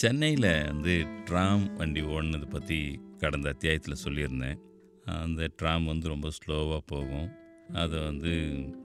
சென்னையில் 0.00 0.66
வந்து 0.66 0.92
ட்ராம் 1.28 1.64
வண்டி 1.76 2.00
ஓடினது 2.00 2.46
பற்றி 2.50 3.00
கடந்த 3.18 3.48
அத்தியாயத்தில் 3.48 4.02
சொல்லியிருந்தேன். 4.04 4.58
அந்த 5.04 5.48
ட்ராம் 5.62 5.84
வந்து 5.84 6.06
ரொம்ப 6.08 6.28
ஸ்லோவாக 6.36 6.78
போகும். 6.86 7.28
அதை 7.74 7.98
வந்து 7.98 8.32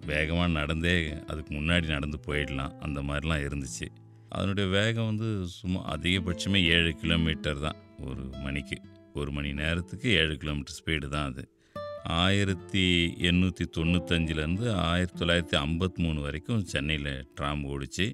வேகமாக 0.06 0.52
நடந்தே 0.52 0.96
அதுக்கு 1.28 1.52
முன்னாடி 1.56 1.88
நடந்து 1.88 2.20
போயிடலாம். 2.28 2.74
அந்த 2.80 3.02
மாதிரிலாம் 3.02 3.46
இருந்துச்சு. 3.48 3.88
அதனுடைய 4.30 4.70
வேகம் 4.70 5.06
வந்து 5.06 5.30
சும்மா 5.48 5.82
அதிகபட்சமே 5.96 6.62
ஏழு 6.76 6.92
கிலோமீட்டர் 6.96 7.60
தான் 7.60 7.80
ஒரு 8.04 8.24
மணிக்கு. 8.46 8.80
ஒரு 9.14 9.32
மணி 9.32 9.52
நேரத்துக்கு 9.54 10.10
ஏழு 10.12 10.38
கிலோமீட்டர் 10.38 10.78
ஸ்பீடு 10.80 11.08
தான் 11.08 11.30
அது. 11.32 11.44
ஆயிரத்தி 12.04 12.86
எண்ணூற்றி 13.30 13.66
தொண்ணூத்தஞ்சிலேருந்து 13.78 14.68
ஆயிரத்தி 14.90 15.26
தொள்ளாயிரத்தி 15.26 15.58
ஐம்பத்தி 15.66 16.00
மூணு 16.06 16.20
வரைக்கும் 16.22 16.66
சென்னையில் 16.66 17.14
ட்ராம் 17.40 17.64
ஓடிச்சு. 17.74 18.06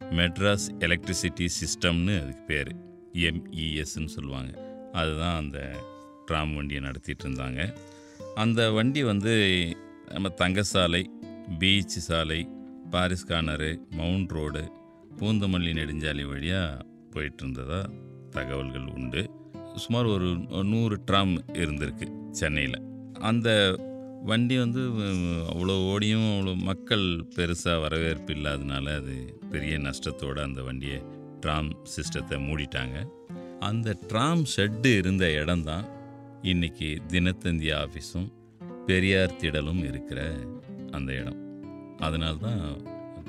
மெட்ராஸ் 0.00 0.66
எலக்ட்ரிசிட்டி 0.78 1.48
சிஸ்டம்னு 1.60 2.22
அதுக்கு 2.22 2.42
பேர். 2.46 2.74
எம்இஎஸ்ன்னு 3.12 4.06
சொல்லுவாங்க. 4.06 4.62
அதுதான் 4.92 5.36
அந்த 5.36 5.80
ட்ராம் 6.30 6.54
வண்டியை 6.54 6.82
நடத்திட்டு 6.82 7.28
இருந்தாங்க. 7.28 7.74
அந்த 8.34 8.70
வண்டி 8.70 9.02
வந்து 9.02 9.34
நம்ம 10.10 10.28
தங்கசாலை 10.28 11.04
பீச் 11.58 11.98
சாலை 11.98 12.48
Paris 12.90 13.26
corner 13.26 13.78
Mount 13.90 14.30
Road 14.30 14.72
Poonamallee 15.16 15.72
நெடுஞ்சாலை 15.72 16.28
வழியாக 16.28 16.86
போயிட்டு 17.10 17.48
இருந்ததா 17.48 17.90
தகவல்கள் 18.30 18.94
உண்டு. 18.94 19.30
சுமார் 19.76 20.04
ஒரு 20.04 20.36
நூறு 20.64 21.00
ட்ராம் 21.10 21.38
இருந்திருக்கு 21.52 22.30
சென்னையில். 22.30 22.82
அந்த 23.20 23.76
வண்டி 24.24 24.58
வந்து 24.58 24.80
அவ்வளோ 25.52 25.86
ஓடியும் 25.86 26.28
அவ்வளோ 26.32 26.56
மக்கள் 26.56 27.26
பெருசாக 27.36 27.80
வரவேற்பு 27.80 28.34
இல்லாதனால 28.34 28.96
அது 28.96 29.38
பெரிய 29.54 29.74
நஷ்டத்தோடு 29.78 30.40
அந்த 30.42 30.60
வண்டியை 30.62 30.98
ட்ராம் 31.42 31.70
சிஸ்டத்தை 31.94 32.36
மூடிட்டாங்க. 32.46 32.96
அந்த 33.60 33.96
ட்ராம் 34.08 34.42
ஷெட்டு 34.54 34.90
இருந்த 34.98 35.24
இடம்தான் 35.40 35.86
இன்னைக்கு 36.42 36.88
தினத்தந்தி 37.08 37.68
ஆஃபீஸும் 37.82 38.28
பெரியார் 38.86 39.38
திடலும் 39.40 39.82
இருக்கிற 39.90 40.20
அந்த 40.90 41.10
இடம். 41.12 41.40
அதனால 41.98 42.34
தான் 42.36 42.60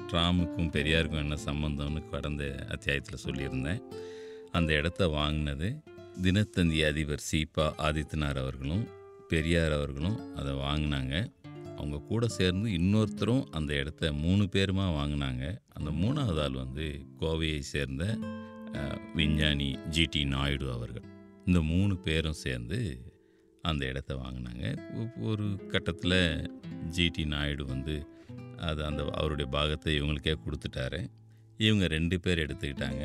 ட்ராமுக்கும் 0.09 0.73
பெரியாருக்கும் 0.76 1.23
என்ன 1.23 1.38
சம்பந்தம்னு 1.45 2.02
கடந்த 2.09 2.44
அத்தியாயத்தில் 2.72 3.23
சொல்லியிருந்தேன். 3.26 3.82
அந்த 4.52 4.72
இடத்த 4.73 5.08
வாங்கினது 5.08 5.70
தினத்தந்தி 6.22 6.82
அதிபர் 6.88 7.26
சீபா 7.32 7.66
ஆதித்யநாத் 7.88 8.42
அவர்களும் 8.44 8.84
பெரியார் 9.28 9.73
அவர்களும் 9.80 10.20
அதை 10.36 10.54
வாங்கினாங்க. 10.66 11.16
அவங்க 11.78 11.98
கூட 12.12 12.26
சேர்ந்து 12.38 12.68
இன்னொருத்தரும் 12.80 13.44
அந்த 13.58 13.72
இடத்த 13.81 14.12
மூணு 14.23 14.44
பேருமா 14.56 14.86
வாங்கினாங்க. 15.00 15.44
அந்த 15.78 15.90
மூணாவது 16.02 16.42
ஆள் 16.45 16.62
வந்து 16.64 16.86
கோவையை 17.22 17.62
சேர்ந்த 17.73 18.04
விஞ்ஞானி 19.17 19.70
ஜிடி 19.95 20.22
நாயுடு 20.34 20.66
அவர்கள். 20.72 21.06
இந்த 21.45 21.59
மூணு 21.72 21.94
பேரும் 22.08 22.42
சேர்ந்து 22.44 22.80
அந்த 23.64 23.84
இடத்த 23.92 24.12
வாங்கினாங்க. 24.16 24.66
ஒரு 25.30 25.45
கட்டத்தில் 25.73 26.20
ஜிடி 26.95 27.26
நாயுடு 27.34 27.66
வந்து 27.66 27.95
அது 28.70 28.82
அந்த 28.89 29.02
அவருடைய 29.20 29.48
பாகத்தை 29.52 29.92
இவங்களுக்கே 30.00 30.36
கொடுத்துட்டாரு. 30.45 31.02
இவங்க 31.58 31.86
ரெண்டு 31.95 32.16
பேர் 32.20 32.44
எடுத்துக்கிட்டாங்க. 32.45 33.04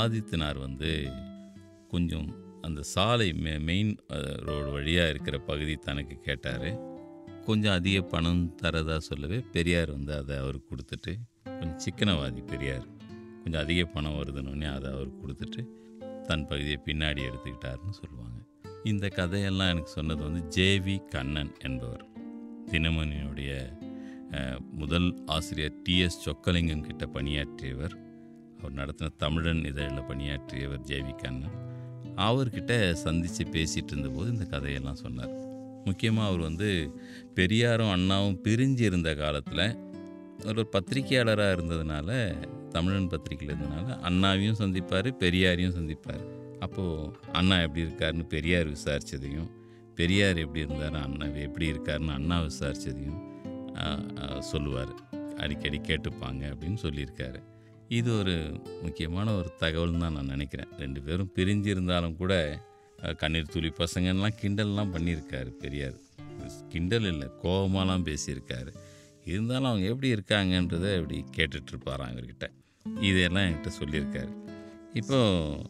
ஆதித்யனார் 0.00 0.58
வந்து 0.66 0.90
கொஞ்சம் 1.92 2.28
அந்த 2.66 2.80
சாலை 2.92 3.26
மெ 3.44 3.52
மெயின் 3.68 3.90
ரோடு 4.48 4.70
வழியாக 4.76 5.12
இருக்கிற 5.14 5.36
பகுதி 5.50 5.74
தனக்கு 5.88 6.16
கேட்டார். 6.28 6.68
கொஞ்சம் 7.46 7.76
அதிக 7.78 7.96
பணம் 8.00 8.42
தரதா 8.62 8.96
சொல்லவே 9.08 9.38
பெரியார் 9.54 9.90
வந்து 9.90 10.12
அதை 10.20 10.36
அவருக்கு 10.36 10.68
கொடுத்துட்டு 10.70 11.12
கொஞ்சம் 11.44 11.80
சிக்கனவாதி 11.84 12.42
பெரியார் 12.46 12.86
கொஞ்சம் 13.42 13.62
அதிக 13.62 13.84
பணம் 13.84 14.16
வருதுன்னு 14.20 14.68
அதை 14.76 14.88
அவருக்கு 14.94 15.18
கொடுத்துட்டு 15.24 15.62
தன் 16.28 16.46
பகுதியை 16.46 16.78
பின்னாடி 16.84 17.20
எடுத்துக்கிட்டாருன்னு 17.28 17.96
சொல்லுவாங்க. 18.00 18.38
இந்த 18.84 19.08
கதையெல்லாம் 19.08 19.68
எனக்கு 19.68 19.90
சொன்னது 19.90 20.22
வந்து 20.22 20.42
ஜேவி 20.56 20.96
கண்ணன் 21.08 21.52
என்பவர். 21.58 22.04
தினமணியினுடைய 22.72 23.52
முதல் 24.72 25.08
ஆசிரியர் 25.26 25.78
டிஎஸ் 25.88 26.22
சொக்கலிங்கம் 26.26 26.86
கிட்ட 26.88 27.06
பணியாற்றியவர் 27.06 27.94
அவர் 28.58 28.76
நடத்தின 28.80 29.12
தமிழன் 29.16 29.64
இதழில் 29.64 30.08
பணியாற்றியவர் 30.10 30.86
ஜேவி 30.90 31.14
கண்ணன். 31.14 31.56
அவர்கிட்ட 32.28 32.92
சந்தித்து 32.92 33.44
பேசிகிட்டு 33.56 33.92
இருந்தபோது 33.94 34.28
இந்த 34.34 34.46
கதையெல்லாம் 34.54 35.02
சொன்னார். 35.04 35.34
முக்கியமாக 35.88 36.28
அவர் 36.30 36.42
வந்து 36.48 36.70
பெரியாரும் 37.38 37.92
அண்ணாவும் 37.96 38.38
பிரிஞ்சு 38.46 38.84
இருந்த 38.90 39.10
காலத்தில் 39.22 39.66
ஒரு 40.50 40.62
பத்திரிகையாளராக 40.74 41.56
இருந்ததுனால 41.56 42.10
தமிழன் 42.74 43.12
பத்திரிகையில் 43.12 43.52
இருந்ததுனால 43.52 43.94
அண்ணாவையும் 44.08 44.58
சந்திப்பார் 44.62 45.08
பெரியாரையும் 45.22 45.76
சந்திப்பார். 45.78 46.24
அப்போது 46.64 47.10
அண்ணா 47.38 47.56
எப்படி 47.66 47.84
இருக்காருன்னு 47.86 48.26
பெரியார் 48.34 48.68
விசாரித்ததையும் 48.74 49.48
பெரியார் 49.98 50.38
எப்படி 50.44 50.64
இருந்தார் 50.64 50.96
அண்ணா 51.06 51.26
எப்படி 51.46 51.66
இருக்காருன்னு 51.72 52.16
அண்ணா 52.18 52.38
விசாரித்ததையும் 52.48 53.20
சொல்லுவார். 54.50 54.92
அடிக்கடி 55.42 55.78
கேட்டுப்பாங்க 55.88 56.42
அப்படின்னு 56.52 56.78
சொல்லியிருக்காரு. 56.84 57.40
இது 57.98 58.10
ஒரு 58.20 58.34
முக்கியமான 58.84 59.28
ஒரு 59.40 59.50
தகவல் 59.62 60.00
தான் 60.04 60.16
நான் 60.18 60.32
நினைக்கிறேன். 60.34 60.70
ரெண்டு 60.82 61.00
பேரும் 61.06 61.30
பிரிஞ்சு 61.36 61.68
இருந்தாலும் 61.74 62.16
கூட 62.22 62.34
கண்ணீர் 63.16 63.48
துளி 63.48 63.68
பசங்கள்லாம் 63.68 64.32
கிண்டல்லாம் 64.42 64.92
பண்ணியிருக்காரு 64.92 65.50
பெரியார். 65.50 66.04
கிண்டல் 66.68 67.04
இல்லை 67.04 67.28
கோபமாலாம் 67.42 68.16
பேசியிருக்காரு. 68.16 68.74
இருந்தாலும் 69.24 69.64
அவங்க 69.64 69.86
எப்படி 69.86 70.12
இருக்காங்கன்றதை 70.12 71.00
இப்படி 71.00 71.24
கேட்டுட்ருப்பாராம் 71.36 72.14
அவர்கிட்ட. 72.14 72.48
இதையெல்லாம் 72.96 73.42
என்கிட்ட 73.42 73.70
சொல்லியிருக்காரு. 73.80 74.34
இப்போ 74.92 75.62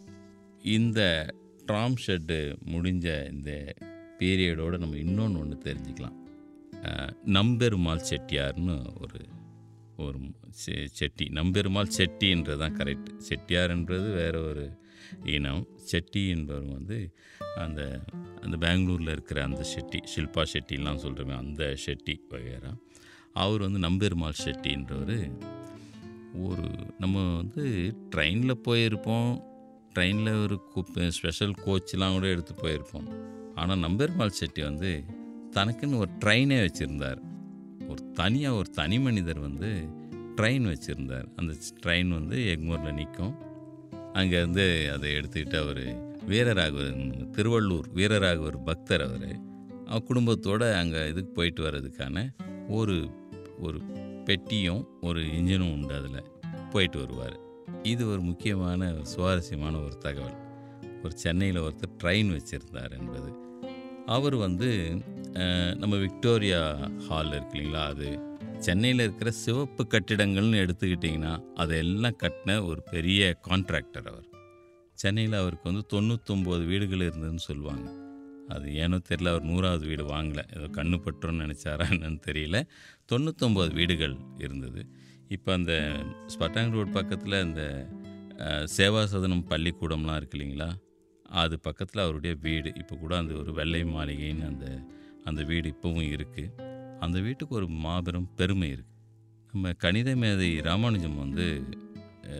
இந்த 0.62 1.26
ட்ராம் 1.66 1.94
ஷெட்டு 2.06 2.56
முடிஞ்ச 2.64 3.32
இந்த 3.32 3.74
பீரியடோடு 4.18 4.78
நம்ம 4.78 4.96
இன்னொன்று 4.96 5.40
ஒன்று 5.40 5.58
தெரிஞ்சுக்கலாம். 5.64 6.24
நம்பெருமாள் 7.24 8.04
செட்டியார்னு 8.10 9.00
ஒரு 9.00 9.24
ஒரு 9.96 10.18
செ- 10.66 10.86
செட்டி 10.86 11.24
நம்பெருமாள் 11.24 11.90
செட்டின்றது 11.96 12.58
தான் 12.58 12.76
கரெக்ட். 12.76 13.20
செட்டியார்ன்றது 13.28 14.12
வேறு 14.14 14.44
ஒரு 14.44 14.78
இனம் 15.24 15.68
செட்டி 15.74 16.28
என்பவர் 16.28 16.72
வந்து 16.72 17.14
அந்த 17.56 18.04
அந்த 18.42 18.56
பெங்களூரில் 18.56 19.08
இருக்கிற 19.08 19.44
அந்த 19.44 19.62
செட்டி 19.62 20.00
ஷில்பா 20.16 20.44
ஷெட்டிலாம் 20.52 21.02
சொல்கிறோமே 21.02 21.36
அந்த 21.36 21.76
ஷெட்டி 21.86 22.20
வகையரா 22.30 22.72
அவர் 23.32 23.60
வந்து 23.60 23.78
நம்பெருமாள் 23.78 24.42
ஷெட்டின்றவர் 24.44 25.30
ஒரு 26.40 26.68
நம்ம 26.98 27.36
வந்து 27.36 27.94
ட்ரெயினில் 28.16 28.62
போயிருப்போம். 28.68 29.42
ட்ரெயினில் 29.94 30.42
ஒரு 30.42 31.10
ஸ்பெஷல் 31.10 31.54
கோச்செலாம் 31.64 32.12
கூட 32.12 32.26
எடுத்து 32.26 32.54
போயிருப்போம். 32.54 33.06
ஆனால் 33.54 33.78
நம்பெருமாள் 33.78 34.26
செட்டி 34.26 34.62
வந்து 34.62 35.04
தனக்குன்னு 35.50 35.96
ஒரு 35.96 36.10
ட்ரெயினே 36.24 36.58
வச்சுருந்தார். 36.66 37.20
ஒரு 37.88 38.12
தனியாக 38.12 38.56
ஒரு 38.56 38.70
தனி 38.70 38.98
மனிதர் 38.98 39.38
வந்து 39.38 39.88
ட்ரெயின் 40.36 40.66
வச்சுருந்தார். 40.72 41.28
அந்த 41.36 41.54
ட்ரெயின் 41.82 42.08
வந்து 42.08 42.38
எக்மோரில் 42.46 42.94
நிற்கும். 42.94 43.34
அங்கேருந்து 44.16 44.66
அதை 44.92 45.08
எடுத்துக்கிட்டு 45.12 45.56
அவர் 45.62 45.82
வீரராகவர் 46.28 46.94
திருவள்ளூர் 47.36 47.88
வீரராகவர் 47.94 48.58
பக்தர் 48.64 49.02
அவர். 49.02 49.34
அவர் 49.86 50.02
குடும்பத்தோடு 50.02 50.66
அங்கே 50.74 51.00
இதுக்கு 51.08 51.32
போயிட்டு 51.32 51.62
வர்றதுக்கான 51.62 52.24
ஒரு 52.68 52.96
ஒரு 53.58 53.78
பெட்டியும் 54.24 54.82
ஒரு 55.00 55.20
இன்ஜினும் 55.20 55.72
உண்டு 55.72 55.94
அதில். 55.94 56.24
போயிட்டு 56.70 56.98
வருவார். 56.98 57.36
இது 57.82 58.02
ஒரு 58.12 58.20
முக்கியமான 58.20 58.80
ஒரு 58.92 59.06
சுவாரஸ்யமான 59.06 59.74
ஒரு 59.78 59.96
தகவல். 59.98 60.38
ஒரு 61.04 61.12
சென்னையில் 61.16 61.60
ஒருத்தர் 61.60 61.96
ட்ரெயின் 62.02 62.32
வச்சுருந்தார் 62.36 62.94
என்பது. 62.98 63.30
அவர் 64.06 64.36
வந்து 64.36 64.70
நம்ம 65.76 65.94
விக்டோரியா 65.96 66.62
ஹால் 67.08 67.28
இருக்கு 67.28 67.58
இல்லைங்களா 67.58 67.86
அது? 67.94 68.10
சென்னையில் 68.64 69.00
இருக்கிற 69.00 69.30
சிவப்பு 69.30 69.82
கட்டிடங்கள்னு 69.84 70.62
எடுத்துக்கிட்டிங்கன்னா 70.64 71.32
அதெல்லாம் 71.54 72.16
கட்டின 72.22 72.66
ஒரு 72.66 72.82
பெரிய 72.82 73.40
கான்ட்ராக்டர் 73.48 74.08
அவர். 74.12 74.26
சென்னையில் 74.92 75.32
அவருக்கு 75.32 75.70
வந்து 75.70 75.84
தொண்ணூத்தொம்பது 75.94 76.64
வீடுகள் 76.66 77.04
இருந்ததுன்னு 77.08 77.44
சொல்லுவாங்க. 77.50 77.86
அது 78.48 78.74
ஏனோ 78.74 78.96
தெரியல 79.08 79.28
அவர் 79.28 79.42
நூறாவது 79.42 79.86
வீடு 79.86 80.04
வாங்கலை. 80.04 80.44
ஏதோ 80.56 80.66
கண்ணு 80.78 80.96
பற்றோன்னு 81.04 81.44
நினச்சாரா 81.44 81.86
என்னன்னு 81.94 82.20
தெரியல. 82.26 82.58
தொண்ணூத்தொம்பது 83.12 83.72
வீடுகள் 83.72 84.16
இருந்தது. 84.38 84.82
இப்போ 85.28 85.52
அந்த 85.52 85.72
ஸ்பட்டாங் 86.34 86.74
ரோடு 86.74 86.90
பக்கத்தில் 86.90 87.32
அந்த 87.32 87.62
சேவா 88.76 89.02
சதனம் 89.04 89.46
பள்ளிக்கூடம்லாம் 89.50 90.16
இருக்கு 90.16 90.38
இல்லைங்களா? 90.38 90.70
அது 91.42 91.58
பக்கத்தில் 91.58 92.04
அவருடைய 92.04 92.36
வீடு. 92.40 92.72
இப்போ 92.76 92.96
கூட 92.96 93.16
அந்த 93.16 93.34
ஒரு 93.34 93.52
வெள்ளை 93.52 93.84
மாளிகைன்னு 93.84 94.46
அந்த 94.46 94.66
அந்த 95.24 95.42
வீடு 95.42 95.74
இப்போவும் 95.74 96.10
இருக்குது 96.16 96.65
அந்த 97.04 97.16
வீட்டுக்கு 97.26 97.54
ஒரு 97.60 97.68
மாபெரும் 97.84 98.28
பெருமை 98.38 98.68
இருக்குது 98.74 98.94
நம்ம 99.52 99.72
கணித 99.84 100.10
மேதை 100.22 100.48
ராமானுஜம் 100.68 101.18
வந்து 101.24 101.46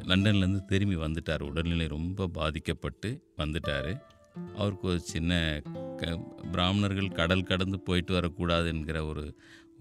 லண்டன்லேருந்து 0.09 0.63
திரும்பி 0.65 0.97
வந்துட்டார். 0.97 1.43
உடல்நிலை 1.49 1.87
ரொம்ப 1.95 2.27
பாதிக்கப்பட்டு 2.39 3.09
வந்துட்டார். 3.41 3.91
அவருக்கு 4.57 4.87
ஒரு 4.93 5.01
சின்ன 5.13 5.33
க 6.01 6.07
பிராமணர்கள் 6.53 7.17
கடல் 7.21 7.49
கடந்து 7.51 7.79
போயிட்டு 7.81 8.13
வரக்கூடாது 8.13 8.69
என்கிற 8.75 8.99
ஒரு 9.11 9.25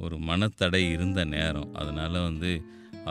ஒரு 0.06 0.16
மனத்தடை 0.30 0.81
இருந்த 0.92 1.19
நேரம். 1.36 1.69
அதனால் 1.74 2.19
வந்து 2.30 2.51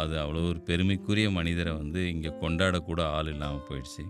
அது 0.01 0.15
அவ்வளோ 0.23 0.43
ஒரு 0.51 0.61
பெருமைக்குரிய 0.69 1.27
மனிதரை 1.31 1.73
வந்து 1.73 2.01
இங்கே 2.13 2.31
கொண்டாடக்கூட 2.43 3.01
ஆள் 3.17 3.31
இல்லாமல் 3.33 3.67
போயிடுச்சு. 3.69 4.05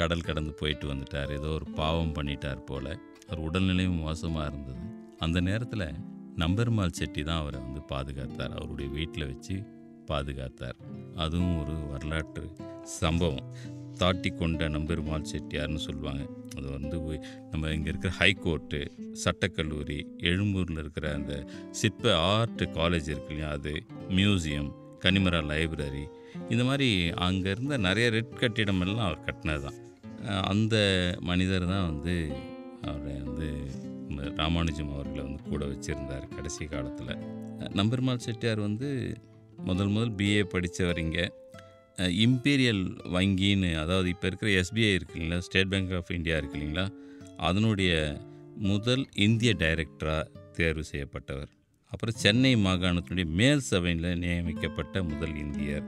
கடல் 0.00 0.26
கடந்து 0.28 0.52
போயிட்டு 0.60 0.86
வந்துட்டார். 0.92 1.30
ஏதோ 1.38 1.48
ஒரு 1.58 1.66
பாவம் 1.80 2.14
பண்ணிட்டார் 2.14 2.62
போல். 2.70 2.92
அவர் 3.28 3.44
உடல்நிலையும் 3.48 4.02
மோசமாக 4.06 4.48
இருந்தது. 4.50 4.82
அந்த 5.18 5.38
நேரத்தில் 5.48 5.86
நம்பெருமாள் 6.42 6.96
செட்டி 6.98 7.22
தான் 7.28 7.40
அவரை 7.42 7.58
வந்து 7.66 7.82
பாதுகாத்தார். 7.92 8.54
அவருடைய 8.58 8.88
வீட்டில் 8.98 9.28
வச்சு 9.30 9.56
பாதுகாத்தார். 10.10 10.78
அதுவும் 11.24 11.56
ஒரு 11.62 11.74
வரலாற்று 11.92 12.44
சம்பவம். 13.00 13.48
தாட்டி 14.00 14.30
கொண்ட 14.30 14.68
நம்பெருமாள் 14.74 15.30
செட்டியார்னு 15.32 15.80
சொல்லுவாங்க. 15.86 16.22
அது 16.58 16.66
வந்து 16.76 16.96
நம்ம 17.50 17.70
இங்கே 17.76 17.90
இருக்கிற 17.92 18.12
ஹைகோர்ட்டு 18.20 18.80
சட்டக்கல்லூரி 19.24 19.98
எழும்பூரில் 20.30 20.80
இருக்கிற 20.82 21.06
அந்த 21.18 21.34
சிற்ப 21.80 22.14
ஆர்ட் 22.32 22.64
காலேஜ் 22.78 23.10
இருக்கு 23.14 23.34
இல்லையா? 23.34 23.50
அது 23.58 23.72
மியூசியம் 24.18 24.70
கனிமரா 25.04 25.40
லைப்ரரி. 25.52 26.04
இந்த 26.52 26.62
மாதிரி 26.68 26.88
அங்கே 27.26 27.50
இருந்த 27.54 27.74
நிறைய 27.88 28.06
ரெட் 28.16 28.34
கட்டிடம் 28.40 28.82
எல்லாம் 28.86 29.06
அவர் 29.08 29.26
கட்டினது 29.28 29.62
தான் 29.66 29.78
அந்த 30.52 30.76
மனிதர் 31.28 31.70
தான் 31.72 31.86
வந்து 31.90 32.14
அவரை 32.82 33.14
வந்து 33.16 33.48
ராமானுஜம் 34.36 34.92
அவர்களை 34.92 35.22
வந்து 35.24 35.42
கூட 35.42 35.64
வச்சுருந்தார் 35.66 36.34
கடைசி 36.34 36.64
காலத்தில். 36.64 37.16
நம்பெருமாள் 37.58 38.16
செட்டியார் 38.16 38.60
வந்து 38.60 39.16
முதல் 39.64 39.88
முதல் 39.88 40.14
பிஏ 40.14 40.42
படித்தவர் 40.42 40.98
இங்கே. 40.98 41.26
இம்பீரியல் 41.98 42.82
வங்கின்னு 43.14 43.70
அதாவது 43.78 44.08
இப்போ 44.08 44.26
இருக்கிற 44.26 44.50
எஸ்பிஐ 44.60 44.94
இருக்கு 44.94 45.20
இல்லைங்களா 45.20 45.38
ஸ்டேட் 45.38 45.68
பேங்க் 45.68 45.92
ஆஃப் 45.92 46.10
இந்தியா 46.10 46.36
இருக்கு 46.36 46.58
இல்லைங்களா 46.58 46.86
அதனுடைய 47.36 48.20
முதல் 48.56 49.08
இந்திய 49.14 49.54
டைரக்டராக 49.58 50.24
தேர்வு 50.52 50.84
செய்யப்பட்டவர். 50.92 51.50
அப்புறம் 51.92 52.14
சென்னை 52.14 52.56
மாகாணத்தினுடைய 52.56 53.24
மேல் 53.24 53.58
சபையில் 53.58 54.18
நியமிக்கப்பட்ட 54.18 55.02
முதல் 55.02 55.36
இந்தியர். 55.36 55.86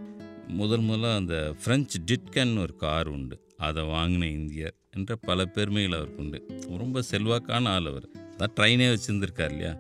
முதல் 0.49 0.81
முதலாக 0.81 1.17
அந்த 1.17 1.37
ஃப்ரெஞ்சு 1.65 1.99
டிட்கன் 2.11 2.61
ஒரு 2.61 2.77
கார் 2.77 3.07
உண்டு. 3.07 3.37
அதை 3.63 3.83
வாங்கின 3.95 4.29
இந்தியர் 4.33 4.77
என்ற 4.97 5.13
பல 5.29 5.45
பெருமைகள் 5.47 5.97
அவருக்கு 5.99 6.23
உண்டு. 6.23 6.39
ரொம்ப 6.79 7.03
செல்வாக்கான 7.11 7.69
ஆள் 7.69 7.87
அவர். 7.87 8.07
அதான் 8.33 8.55
ட்ரெயினே 8.59 8.89
வச்சுருந்துருக்கார் 8.93 9.53
இல்லையா? 9.55 9.73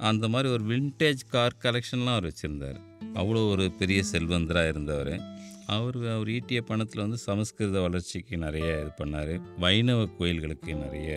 அந்த 0.00 0.28
மாதிரி 0.28 0.48
ஒரு 0.52 0.64
வின்டேஜ் 0.64 1.22
கார் 1.28 1.60
கலெக்ஷன்லாம் 1.62 2.16
அவர் 2.16 2.28
வச்சுருந்தார். 2.30 2.78
அவ்வளோ 3.14 3.42
ஒரு 3.48 3.64
பெரிய 3.78 4.00
செல்வந்தராக 4.12 4.72
இருந்தவர். 4.72 5.14
அவர் 5.66 5.98
அவர் 6.14 6.30
ஈட்டிய 6.36 6.60
பணத்தில் 6.60 7.02
வந்து 7.02 7.18
சமஸ்கிருத 7.18 7.80
வளர்ச்சிக்கு 7.80 8.36
நிறைய 8.38 8.68
இது 8.80 8.92
பண்ணார். 9.00 9.34
வைணவ 9.58 10.08
கோயில்களுக்கு 10.18 10.74
நிறைய 10.74 11.10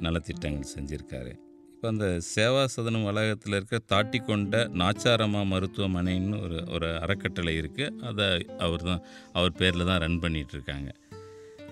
நலத்திட்டங்கள் 0.00 0.72
செஞ்சுருக்காரு. 0.76 1.32
இப்போ 1.76 1.96
அந்த 1.96 2.06
சேவா 2.34 2.60
சதனம் 2.74 3.04
வளாகத்தில் 3.04 3.56
இருக்க 3.56 3.78
தாட்டிக்கொண்ட 3.92 4.58
நாச்சாரம்மா 4.80 5.40
மருத்துவமனைன்னு 5.50 6.36
ஒரு 6.42 6.58
ஒரு 6.70 6.88
அறக்கட்டளை 6.98 7.52
இருக்குது 7.60 7.96
அதை 8.10 8.28
அவர் 8.58 8.82
தான் 8.82 9.02
அவர் 9.32 9.58
பேரில் 9.58 9.88
தான் 9.90 10.00
ரன் 10.04 10.20
பண்ணிகிட்ருக்காங்க 10.20 10.52
இருக்காங்க. 10.52 10.90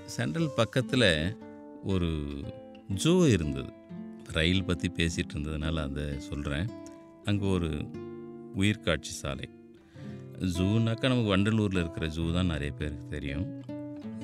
சென்ட்ரல் 0.06 0.56
பக்கத்தில் 0.56 1.36
ஒரு 1.84 2.10
ஜூ 3.02 3.26
இருந்தது. 3.26 3.72
ரயில் 4.32 4.64
பற்றி 4.64 4.88
பேசிகிட்டு 4.96 5.34
இருந்ததுனால 5.34 5.82
அதை 5.82 6.18
சொல்கிறேன் 6.18 6.68
அங்கே 7.24 7.46
ஒரு 7.46 7.70
உயிர்காட்சி 8.54 9.12
சாலை. 9.12 9.48
ஜூனாக்கா 10.56 11.08
நமக்கு 11.08 11.32
வண்டலூரில் 11.34 11.82
இருக்கிற 11.82 12.06
ஜூ 12.06 12.32
தான் 12.32 12.46
நிறைய 12.46 12.72
பேருக்கு 12.72 13.06
தெரியும். 13.08 13.46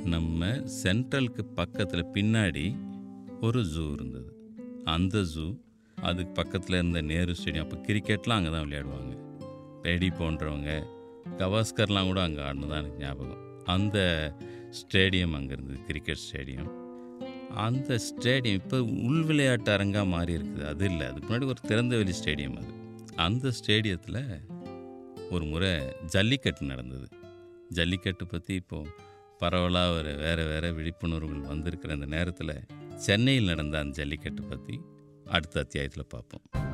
நம்ம 0.05 0.47
சென்ட்ரலுக்கு 0.83 1.45
பக்கத்தில் 1.55 2.13
பின்னாடி 2.15 2.67
ஒரு 3.41 3.63
ஜூ 3.65 3.93
இருந்தது. 3.93 4.31
அந்த 4.85 5.19
ஜூ 5.19 5.47
அதுக்கு 5.99 6.33
பக்கத்தில் 6.33 6.77
இருந்த 6.77 7.01
நேரு 7.03 7.33
ஸ்டேடியம் 7.33 7.67
அப்போ 7.67 7.79
கிரிக்கெட்லாம் 7.87 8.39
அங்கே 8.39 8.51
தான் 8.51 8.67
விளையாடுவாங்க. 8.67 9.15
பெடி 9.83 10.09
போன்றவங்க 10.09 10.71
கவாஸ்கர்லாம் 11.39 12.07
கூட 12.07 12.23
அங்கே 12.23 12.41
ஆடினதான் 12.41 12.83
எனக்கு 12.83 13.03
ஞாபகம். 13.05 13.43
அந்த 13.65 13.99
ஸ்டேடியம் 14.71 15.33
அங்கே 15.33 15.53
இருந்தது 15.53 15.85
கிரிக்கெட் 15.85 16.23
ஸ்டேடியம். 16.25 16.71
அந்த 17.55 17.99
ஸ்டேடியம் 18.09 18.61
இப்போ 18.63 18.83
உள் 18.83 19.23
விளையாட்டு 19.23 19.71
அரங்காக 19.77 20.07
மாறி 20.07 20.33
இருக்குது. 20.35 20.65
அது 20.65 20.85
இல்லை. 20.85 21.07
அதுக்கு 21.07 21.29
முன்னாடி 21.29 21.47
ஒரு 21.47 21.61
திறந்தவெளி 21.69 22.15
ஸ்டேடியம் 22.21 22.57
அது. 22.57 22.73
அந்த 23.17 23.53
ஸ்டேடியத்தில் 23.61 24.23
ஒரு 25.31 25.45
முறை 25.45 25.95
ஜல்லிக்கட்டு 26.07 26.65
நடந்தது. 26.65 27.09
ஜல்லிக்கட்டு 27.69 28.27
பற்றி 28.27 28.55
இப்போது 28.55 28.93
பரவலாக 29.39 29.91
ஒரு 29.93 30.17
வேறு 30.17 30.45
வேறு 30.47 30.73
விழிப்புணர்வுகள் 30.73 31.51
வந்திருக்கிற 31.53 31.93
அந்த 31.93 32.07
நேரத்தில் 32.07 32.55
சென்னையில் 32.97 33.45
நடந்த 33.45 33.79
அந்த 33.79 34.03
ஜல்லிக்கட்டு 34.03 34.43
பற்றி 34.43 34.81
அடுத்த 35.27 35.61
அத்தியாயத்தில் 35.61 36.07
பார்ப்போம். 36.09 36.68